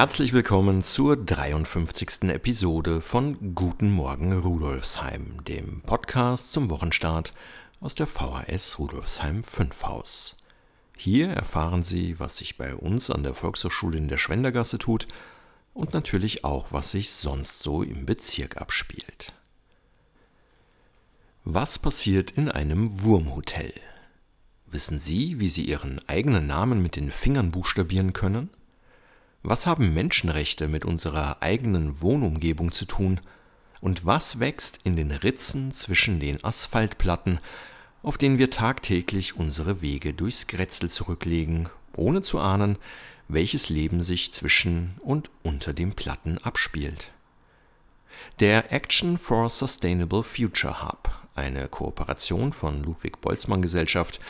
[0.00, 2.30] Herzlich willkommen zur 53.
[2.30, 7.34] Episode von Guten Morgen Rudolfsheim, dem Podcast zum Wochenstart
[7.80, 10.36] aus der VHS Rudolfsheim 5 Haus.
[10.96, 15.06] Hier erfahren Sie, was sich bei uns an der Volkshochschule in der Schwendergasse tut
[15.74, 19.34] und natürlich auch, was sich sonst so im Bezirk abspielt.
[21.44, 23.74] Was passiert in einem Wurmhotel?
[24.64, 28.48] Wissen Sie, wie Sie Ihren eigenen Namen mit den Fingern buchstabieren können?
[29.42, 33.20] Was haben Menschenrechte mit unserer eigenen Wohnumgebung zu tun?
[33.80, 37.40] Und was wächst in den Ritzen zwischen den Asphaltplatten,
[38.02, 42.76] auf denen wir tagtäglich unsere Wege durchs Grätzl zurücklegen, ohne zu ahnen,
[43.28, 47.10] welches Leben sich zwischen und unter den Platten abspielt?
[48.40, 54.20] Der Action for Sustainable Future Hub, eine Kooperation von Ludwig Boltzmann Gesellschaft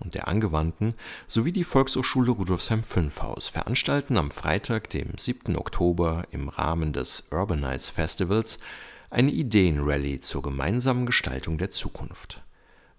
[0.00, 0.94] und der Angewandten
[1.26, 5.56] sowie die Volkshochschule Rudolfsheim 5 Haus veranstalten am Freitag, dem 7.
[5.56, 8.58] Oktober im Rahmen des Urbanize Festivals
[9.10, 12.42] eine Ideenrallye zur gemeinsamen Gestaltung der Zukunft.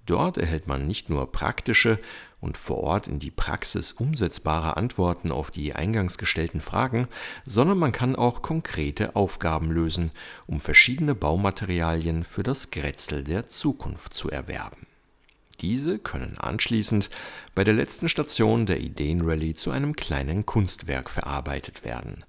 [0.05, 1.99] Dort erhält man nicht nur praktische
[2.39, 7.07] und vor Ort in die Praxis umsetzbare Antworten auf die eingangs gestellten Fragen,
[7.45, 10.11] sondern man kann auch konkrete Aufgaben lösen,
[10.47, 14.87] um verschiedene Baumaterialien für das Grätzl der Zukunft zu erwerben.
[15.61, 17.09] Diese können anschließend
[17.53, 22.23] bei der letzten Station der Ideenrallye zu einem kleinen Kunstwerk verarbeitet werden.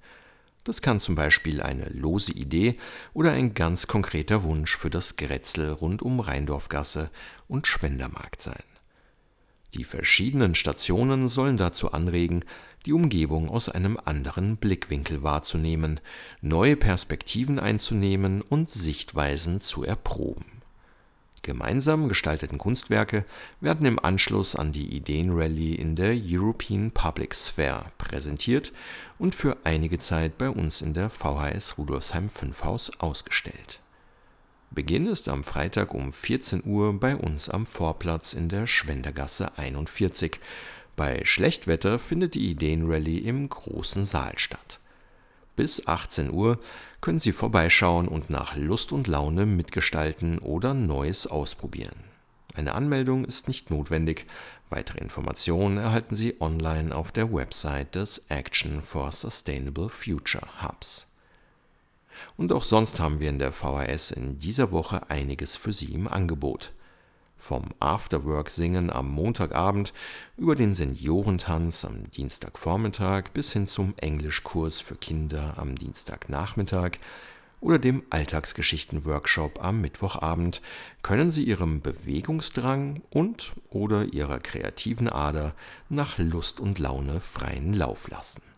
[0.65, 2.77] Das kann zum Beispiel eine lose Idee
[3.15, 7.11] oder ein ganz konkreter Wunsch für das Grätzl rund um Rheindorfgasse
[7.49, 8.63] und Schwendermarkt sein.
[9.75, 12.45] Die verschiedenen Stationen sollen dazu anregen,
[12.85, 16.01] die Umgebung aus einem anderen Blickwinkel wahrzunehmen,
[16.42, 20.61] neue Perspektiven einzunehmen und Sichtweisen zu erproben.
[21.42, 23.25] Gemeinsam gestalteten Kunstwerke
[23.61, 28.73] werden im Anschluss an die Ideenrallye in der European Public Sphere präsentiert
[29.19, 33.80] und für einige Zeit bei uns in der VHS Rudolfsheim 5 Haus ausgestellt.
[34.70, 40.39] Beginn ist am Freitag um 14 Uhr bei uns am Vorplatz in der Schwendergasse 41.
[40.95, 44.79] Bei Schlechtwetter findet die Ideenrallye im großen Saal statt
[45.57, 46.58] bis 18 Uhr
[47.01, 52.05] können Sie vorbeischauen und nach Lust und Laune mitgestalten oder Neues ausprobieren.
[52.55, 54.27] Eine Anmeldung ist nicht notwendig.
[54.68, 61.08] Weitere Informationen erhalten Sie online auf der Website des Action for Sustainable Future Hubs.
[62.36, 66.08] Und auch sonst haben wir in der VHS in dieser Woche einiges für Sie im
[66.08, 66.73] Angebot
[67.42, 69.92] vom Afterwork-Singen am Montagabend
[70.36, 76.92] über den Seniorentanz am Dienstagvormittag bis hin zum Englischkurs für Kinder am Dienstagnachmittag
[77.61, 80.63] oder dem Alltagsgeschichten-Workshop am Mittwochabend
[81.03, 85.55] können Sie Ihrem Bewegungsdrang und oder Ihrer kreativen Ader
[85.89, 88.52] nach Lust und Laune freien Lauf lassen.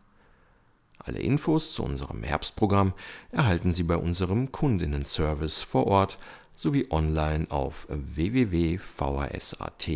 [1.05, 2.95] Alle Infos zu unserem Herbstprogramm
[3.31, 6.19] erhalten Sie bei unserem Kundinnenservice vor Ort
[6.57, 9.89] sowie online auf www.vhs.at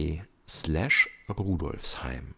[0.47, 2.35] slash rudolfsheim.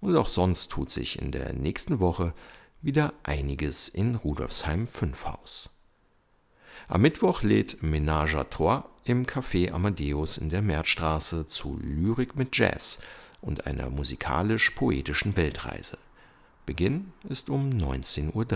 [0.00, 2.32] Und auch sonst tut sich in der nächsten Woche
[2.80, 5.70] wieder einiges in Rudolfsheim 5 Haus.
[6.88, 12.56] Am Mittwoch lädt Ménage à Trois im Café Amadeus in der Märzstraße zu Lyrik mit
[12.56, 13.00] Jazz
[13.40, 15.98] und einer musikalisch-poetischen Weltreise.
[16.64, 18.46] Beginn ist um 19.30 Uhr.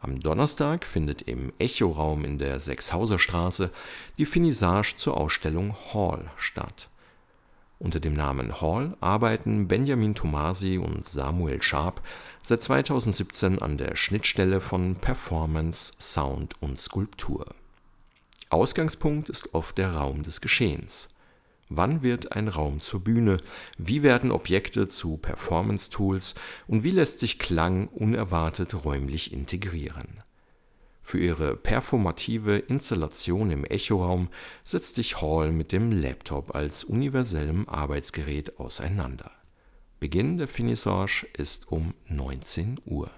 [0.00, 3.70] Am Donnerstag findet im Echoraum in der Sechshauser Straße
[4.16, 6.88] die Finissage zur Ausstellung Hall statt.
[7.78, 12.00] Unter dem Namen Hall arbeiten Benjamin Tomasi und Samuel Sharp
[12.42, 17.44] seit 2017 an der Schnittstelle von Performance, Sound und Skulptur.
[18.48, 21.13] Ausgangspunkt ist oft der Raum des Geschehens
[21.76, 23.38] Wann wird ein Raum zur Bühne?
[23.78, 26.34] Wie werden Objekte zu Performance-Tools?
[26.68, 30.22] Und wie lässt sich Klang unerwartet räumlich integrieren?
[31.02, 34.28] Für ihre performative Installation im Echoraum
[34.62, 39.30] setzt sich Hall mit dem Laptop als universellem Arbeitsgerät auseinander.
[39.98, 43.10] Beginn der Finissage ist um 19 Uhr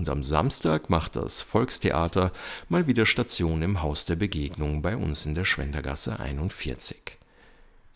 [0.00, 2.32] und am Samstag macht das Volkstheater
[2.70, 7.18] mal wieder Station im Haus der Begegnung bei uns in der Schwendergasse 41.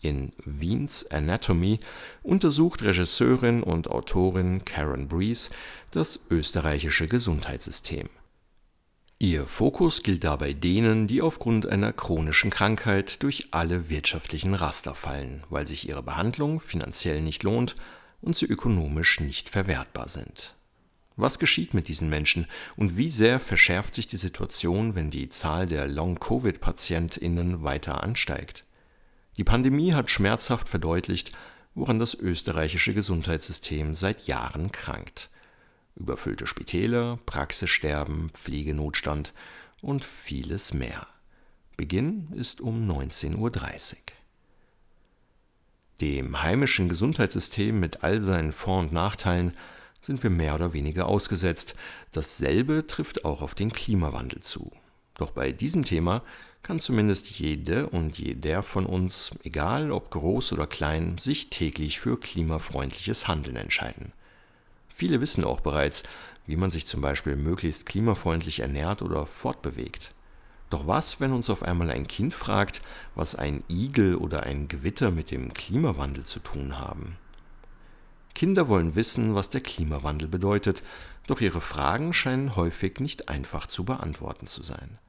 [0.01, 1.79] In Wiens Anatomy
[2.21, 5.49] untersucht Regisseurin und Autorin Karen Breeze
[5.89, 8.07] das österreichische Gesundheitssystem.
[9.17, 15.43] Ihr Fokus gilt dabei denen, die aufgrund einer chronischen Krankheit durch alle wirtschaftlichen Raster fallen,
[15.49, 17.75] weil sich ihre Behandlung finanziell nicht lohnt
[18.21, 20.55] und sie ökonomisch nicht verwertbar sind.
[21.15, 25.65] Was geschieht mit diesen Menschen und wie sehr verschärft sich die Situation, wenn die Zahl
[25.65, 28.65] der Long-Covid-PatientInnen weiter ansteigt?
[29.37, 31.31] Die Pandemie hat schmerzhaft verdeutlicht,
[31.73, 35.29] woran das österreichische Gesundheitssystem seit Jahren krankt
[35.95, 39.33] überfüllte Spitäler, Praxissterben, Pflegenotstand
[39.81, 41.07] und vieles mehr.
[41.77, 43.51] Beginn ist um 19.30 Uhr.
[46.01, 49.55] Dem heimischen Gesundheitssystem mit all seinen Vor- und Nachteilen
[50.05, 51.75] sind wir mehr oder weniger ausgesetzt.
[52.11, 54.71] Dasselbe trifft auch auf den Klimawandel zu.
[55.17, 56.21] Doch bei diesem Thema
[56.61, 62.19] kann zumindest jede und jeder von uns, egal ob groß oder klein, sich täglich für
[62.19, 64.13] klimafreundliches Handeln entscheiden.
[64.87, 66.03] Viele wissen auch bereits,
[66.45, 70.13] wie man sich zum Beispiel möglichst klimafreundlich ernährt oder fortbewegt.
[70.69, 72.81] Doch was, wenn uns auf einmal ein Kind fragt,
[73.13, 77.17] was ein Igel oder ein Gewitter mit dem Klimawandel zu tun haben?
[78.35, 80.83] Kinder wollen wissen, was der Klimawandel bedeutet,
[81.25, 84.99] doch ihre Fragen scheinen häufig nicht einfach zu beantworten zu sein.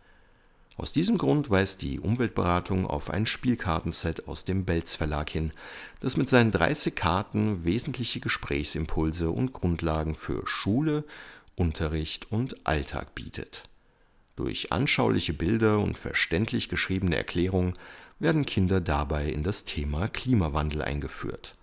[0.78, 5.52] Aus diesem Grund weist die Umweltberatung auf ein Spielkartenset aus dem Belz Verlag hin,
[6.00, 11.04] das mit seinen 30 Karten wesentliche Gesprächsimpulse und Grundlagen für Schule,
[11.56, 13.68] Unterricht und Alltag bietet.
[14.36, 17.72] Durch anschauliche Bilder und verständlich geschriebene Erklärungen
[18.18, 21.55] werden Kinder dabei in das Thema Klimawandel eingeführt.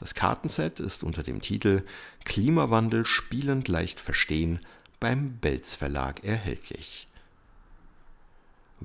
[0.00, 1.84] Das Kartenset ist unter dem Titel
[2.24, 4.60] Klimawandel spielend leicht verstehen
[5.00, 7.08] beim Belz Verlag erhältlich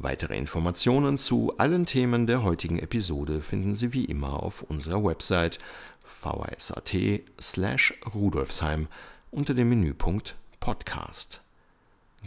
[0.01, 5.59] Weitere Informationen zu allen Themen der heutigen Episode finden Sie wie immer auf unserer Website
[6.05, 8.87] vhs.at/rudolfsheim
[9.29, 11.41] unter dem Menüpunkt Podcast.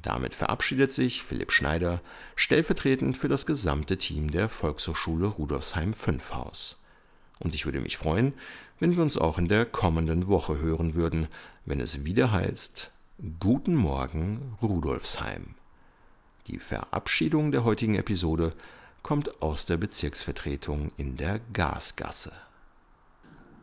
[0.03, 2.03] Damit verabschiedet sich Philipp Schneider
[2.37, 6.82] stellvertretend für das gesamte Team der Volkshochschule Rudolfsheim 5 Haus.
[7.43, 8.35] Und ich würde mich freuen,
[8.79, 11.27] wenn wir uns auch in der kommenden Woche hören würden,
[11.65, 12.91] wenn es wieder heißt
[13.41, 15.55] Guten Morgen Rudolfsheim.
[16.49, 18.53] Die Verabschiedung der heutigen Episode
[19.03, 22.33] kommt aus der Bezirksvertretung in der Gasgasse.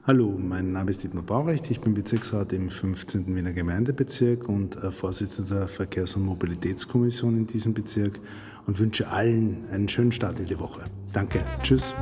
[0.05, 3.35] Hallo, mein Name ist Dietmar Baurecht, ich bin Bezirksrat im 15.
[3.35, 8.19] Wiener Gemeindebezirk und äh, Vorsitzender der Verkehrs- und Mobilitätskommission in diesem Bezirk
[8.65, 10.83] und wünsche allen einen schönen Start in die Woche.
[11.13, 11.93] Danke, tschüss.